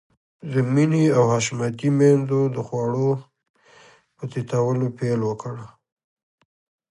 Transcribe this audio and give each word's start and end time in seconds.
د 0.51 0.53
مينې 0.73 1.05
او 1.17 1.23
حشمتي 1.33 1.89
ميندو 1.99 2.41
د 2.55 2.57
خوړو 2.67 3.09
په 4.15 4.23
تيتولو 4.31 4.87
پيل 4.97 5.19
وکړ. 5.25 5.55